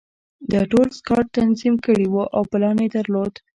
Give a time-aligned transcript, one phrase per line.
[0.51, 3.33] دا ټول سکاټ تنظیم کړي وو او پلان یې درلود